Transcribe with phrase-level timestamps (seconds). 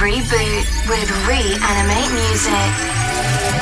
[0.00, 2.70] Reboot with Reanimate Music.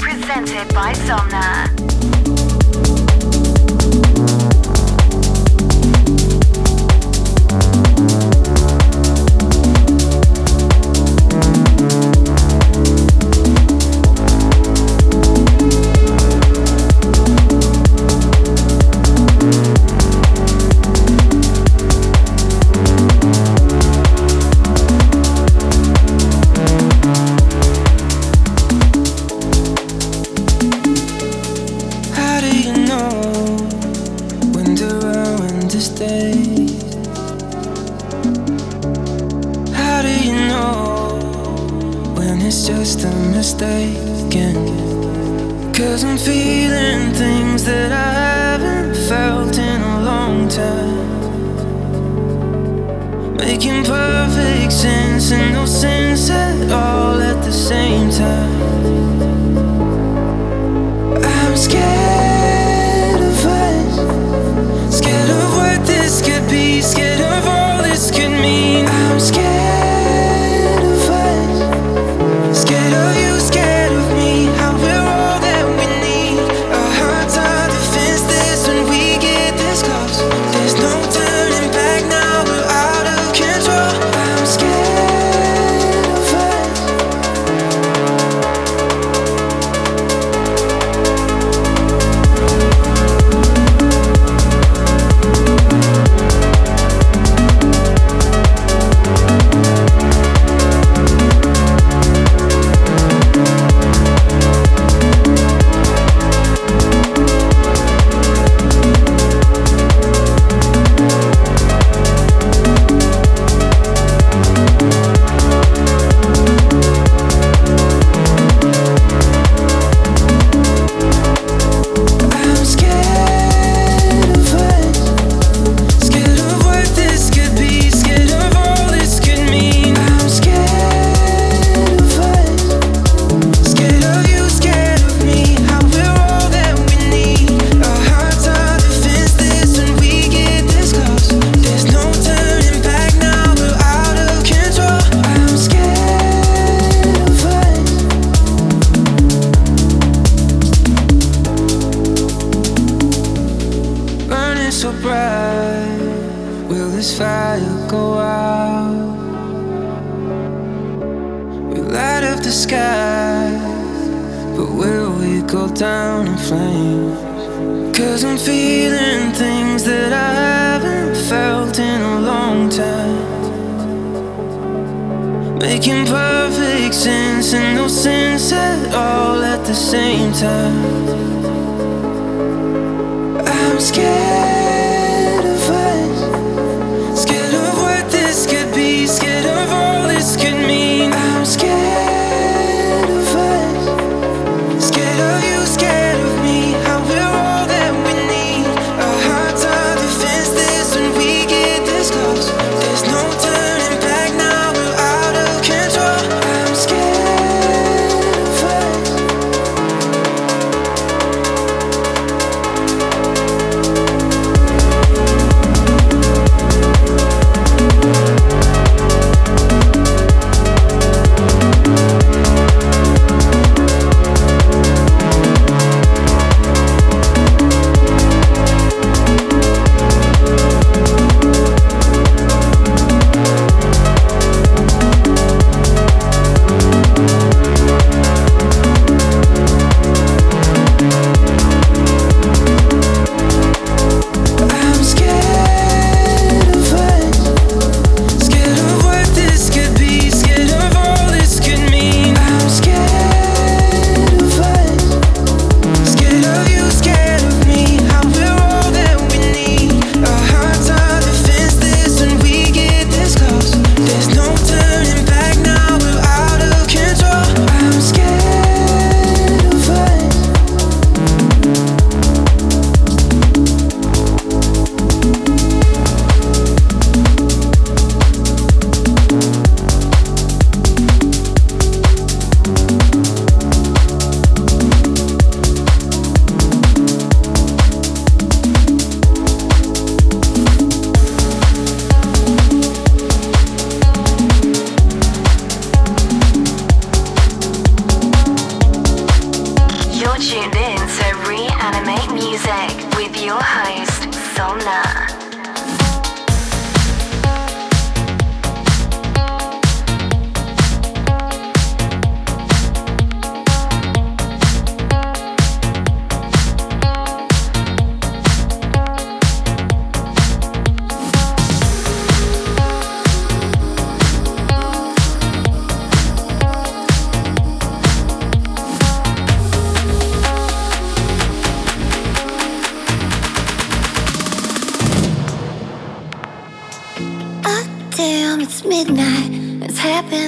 [0.00, 1.81] Presented by Somna.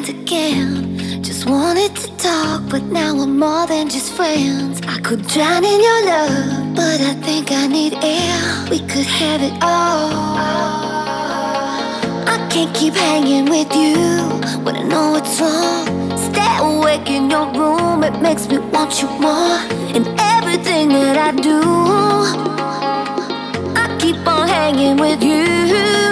[0.04, 1.22] friends again.
[1.22, 4.80] Just wanted to talk, but now we're more than just friends.
[4.86, 8.66] I could drown in your love, but I think I need air.
[8.70, 10.36] We could have it all.
[12.26, 13.96] I can't keep hanging with you
[14.64, 15.86] when I know it's wrong.
[16.32, 19.58] Stay awake in your room, it makes me want you more.
[19.94, 21.60] And everything that I do,
[23.76, 26.03] I keep on hanging with you.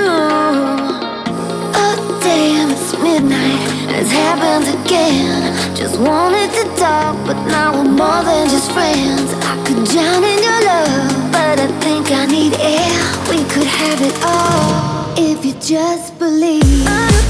[4.12, 5.40] happened again.
[5.74, 9.28] Just wanted to talk, but now we're more than just friends.
[9.50, 12.96] I could drown in your love, but I think I need air.
[13.32, 16.84] We could have it all if you just believe.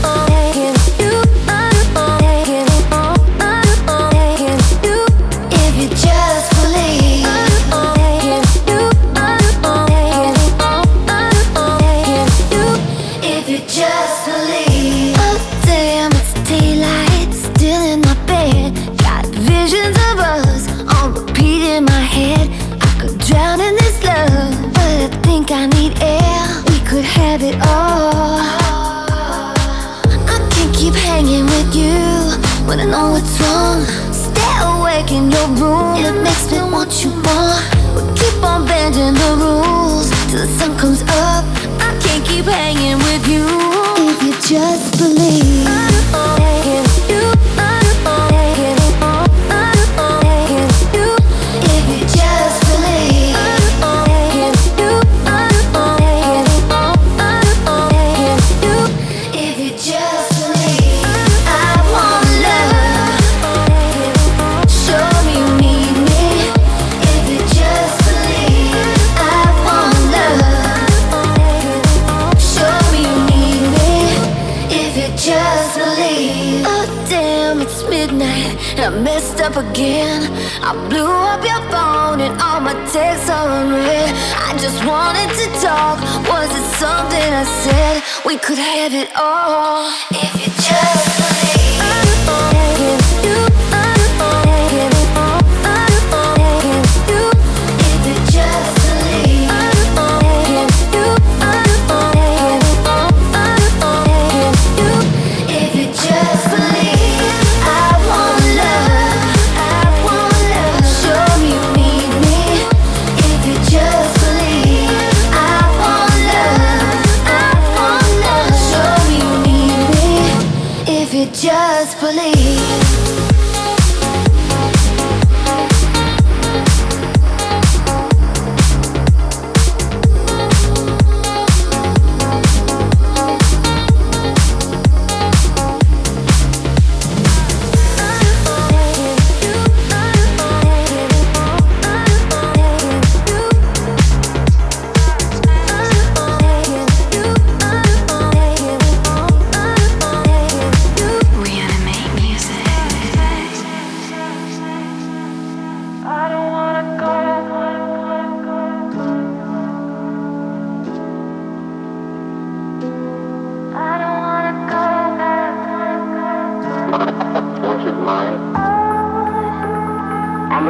[0.04, 0.91] Oh,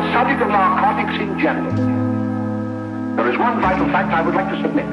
[0.02, 1.72] the subject of narcotics in general,
[3.14, 4.86] there is one vital fact I would like to submit.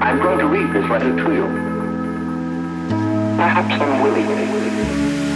[0.00, 1.46] I'm going to read this letter to you.
[3.36, 5.29] Perhaps unwillingly.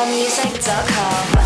[0.00, 1.39] somnamusic.com.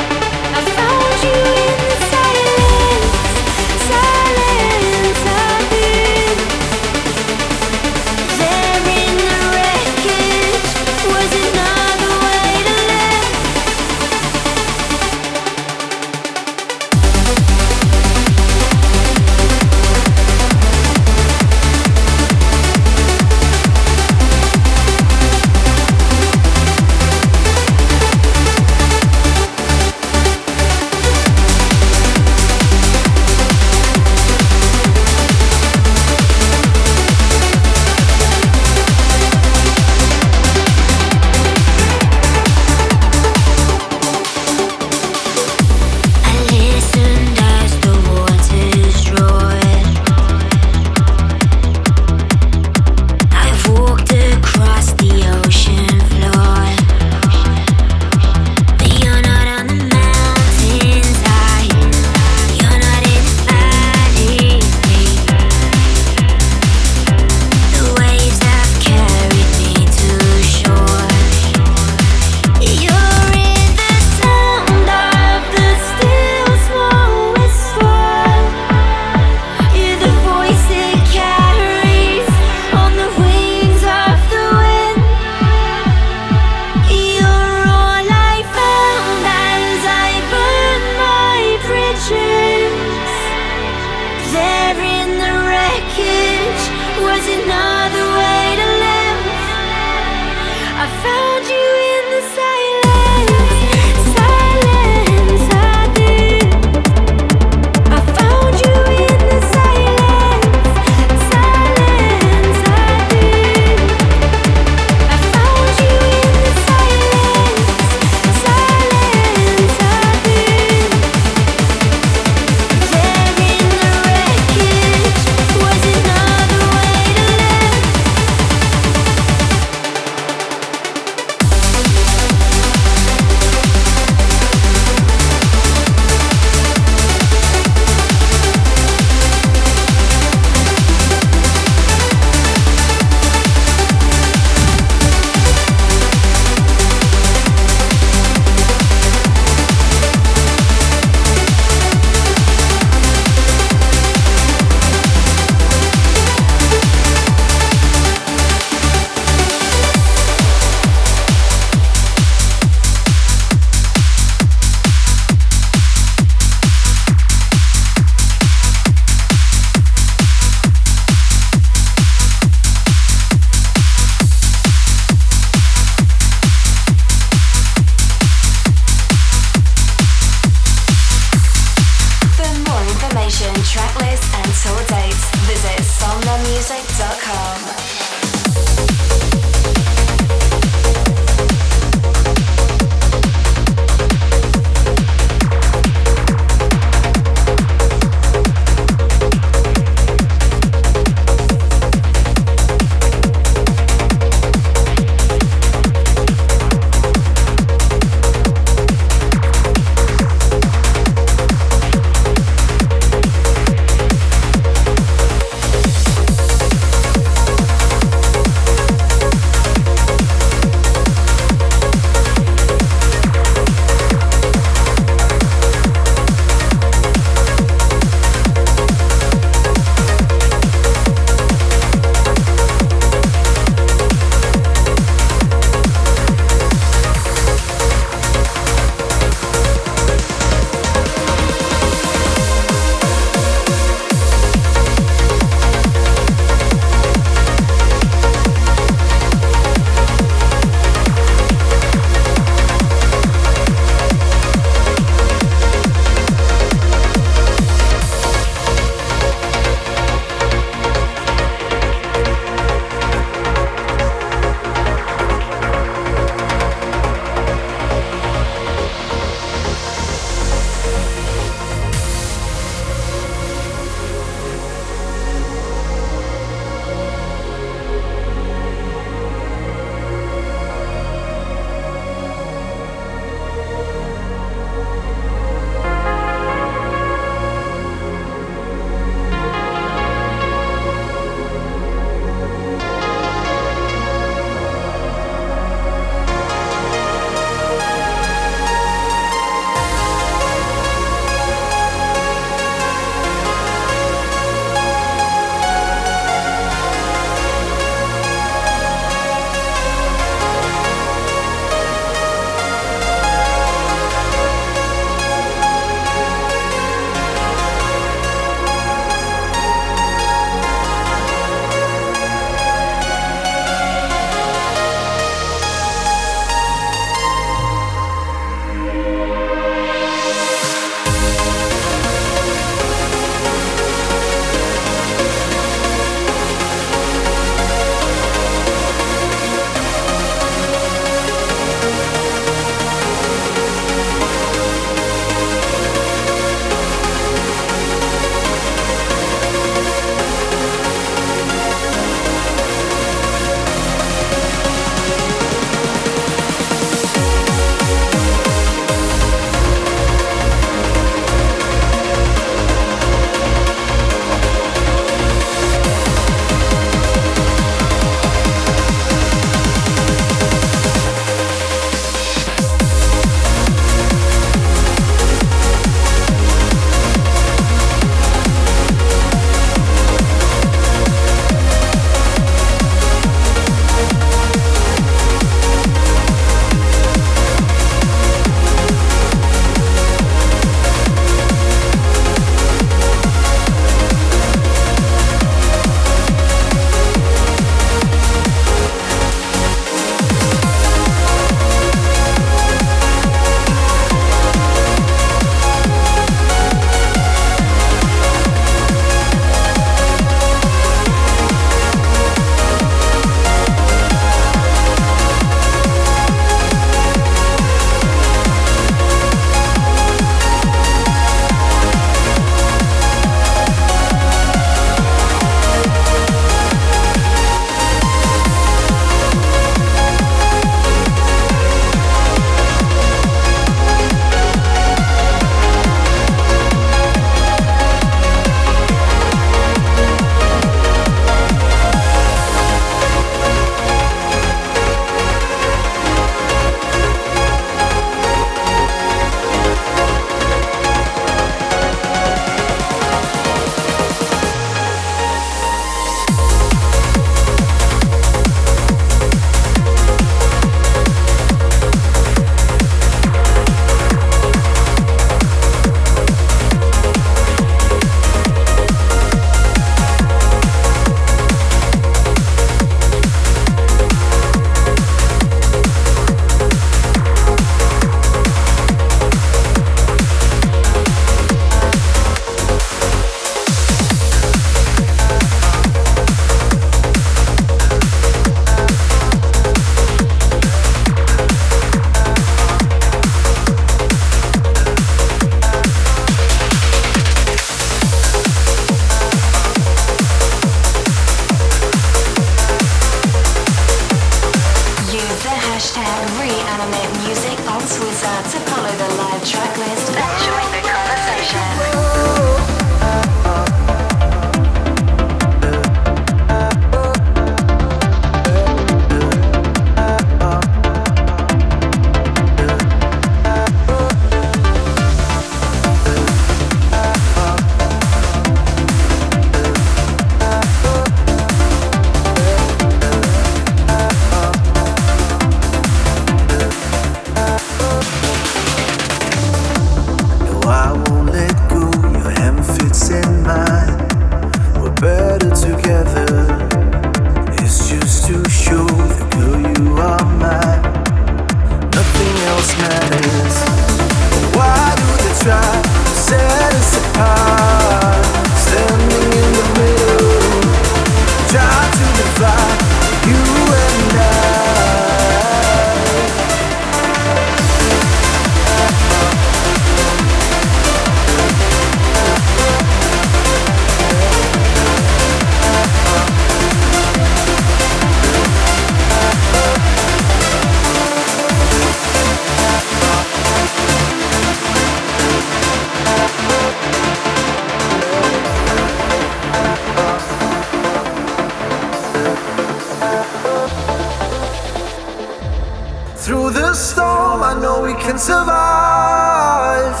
[598.00, 600.00] can survive.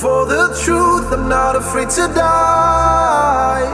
[0.00, 3.66] For the truth, I'm not afraid to die.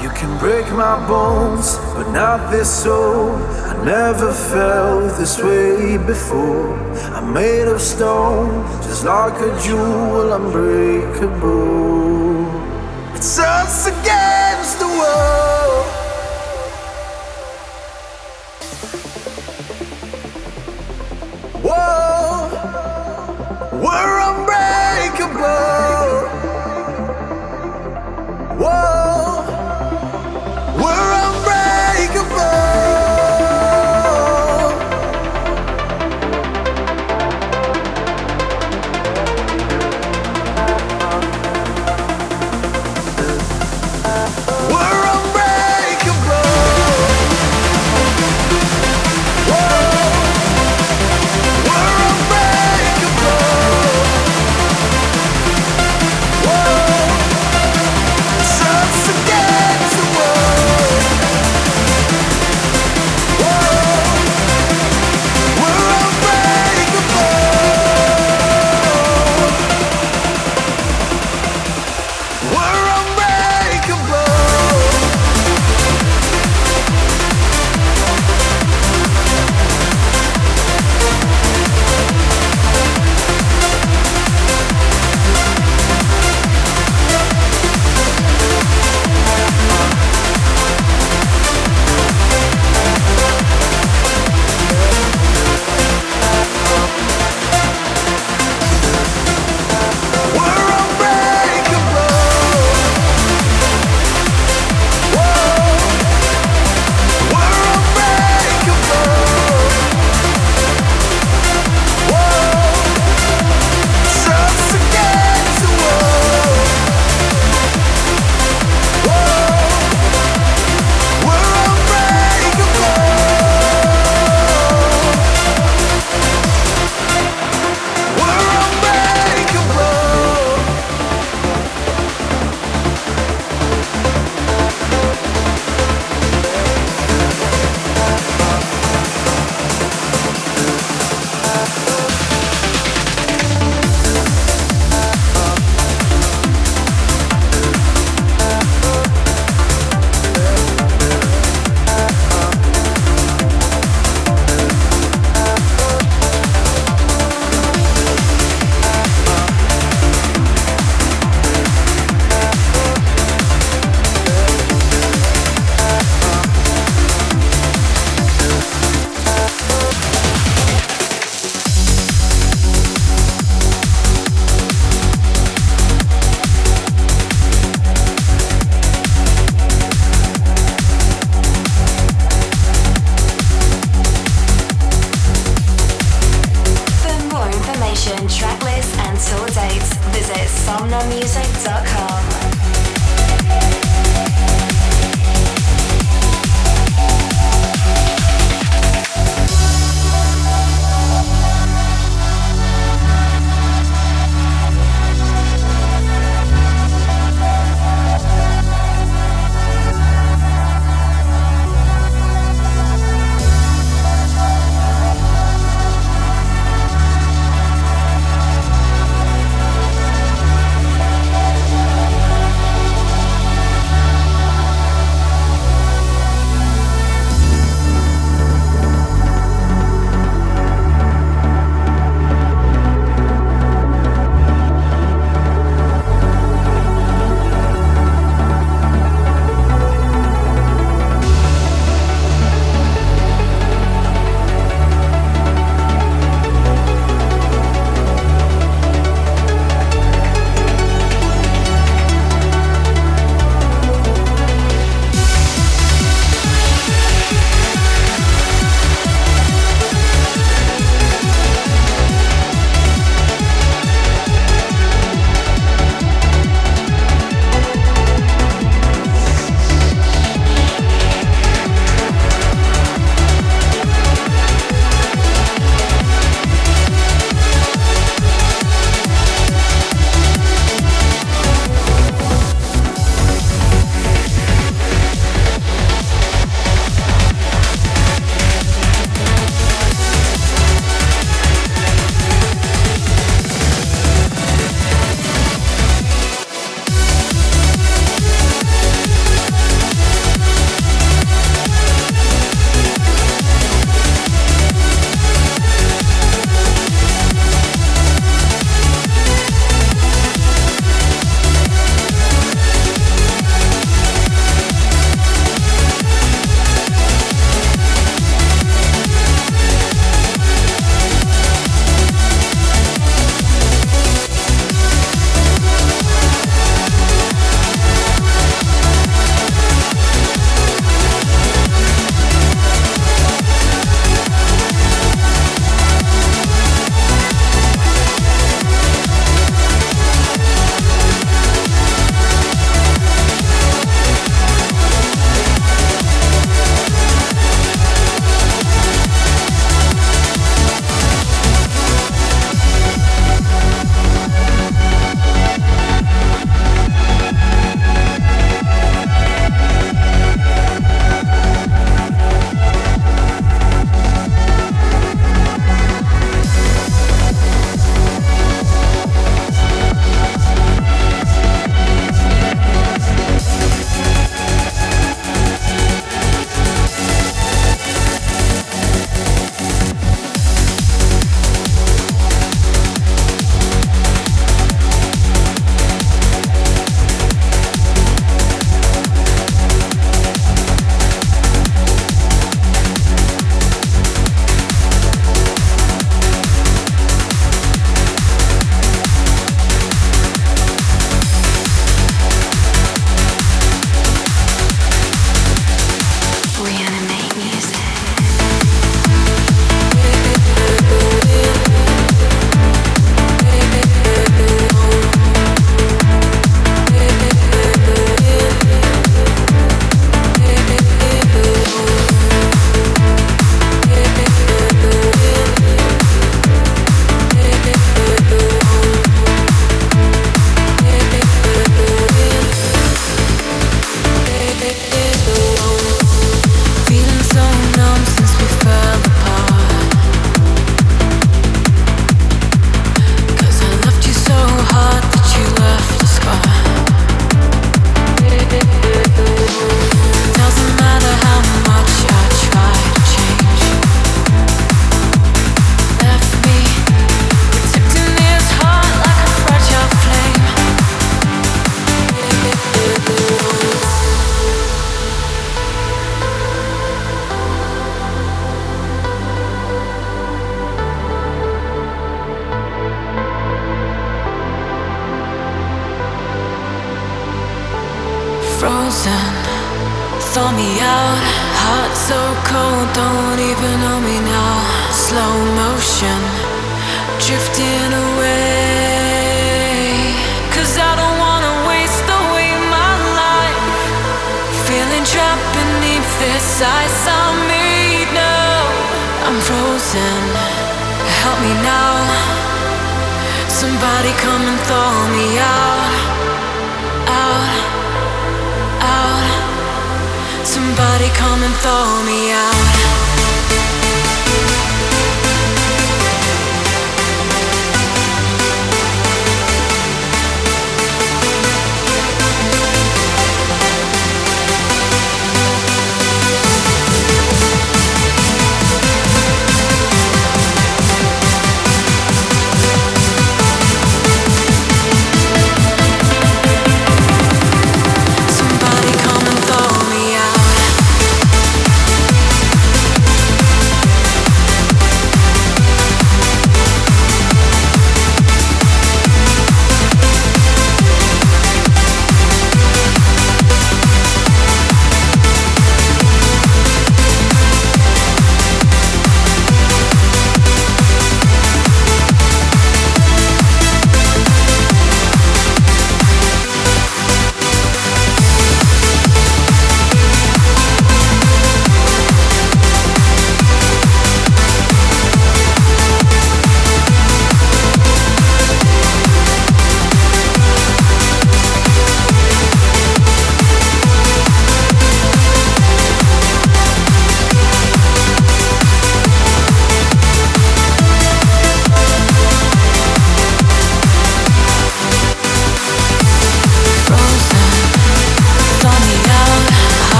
[0.00, 3.34] You can break my bones, but not this soul.
[3.70, 6.78] I never felt this way before.
[7.16, 11.80] I'm made of stone, just like a jewel, unbreakable.
[13.14, 13.89] It's us